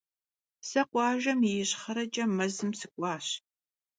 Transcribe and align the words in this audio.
Se 0.67 0.81
khuajjem 0.89 1.39
yi 1.47 1.51
yişxhereç'e 1.57 2.23
mezım 2.37 2.71
sık'uaş. 2.79 3.27